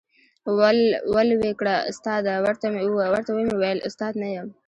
ول 1.15 1.29
وې 1.41 1.51
کړه، 1.59 1.75
استاده، 1.91 2.33
ورته 2.45 2.67
ومي 3.33 3.55
ویل 3.59 3.79
استاد 3.87 4.13
نه 4.21 4.27
یم، 4.35 4.47